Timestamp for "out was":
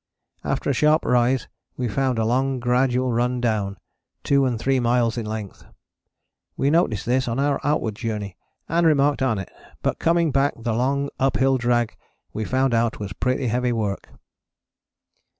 12.73-13.13